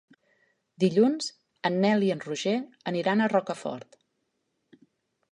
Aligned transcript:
Dilluns 0.83 1.27
en 1.69 1.75
Nel 1.83 2.05
i 2.05 2.09
en 2.13 2.23
Roger 2.23 2.53
aniran 2.93 3.21
a 3.21 3.27
Rocafort. 3.35 3.99